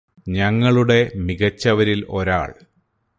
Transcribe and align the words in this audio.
ഞങ്ങളുടെ 0.27 1.11
മികച്ചവരില് 1.15 2.03
ഒരാള് 2.09 2.57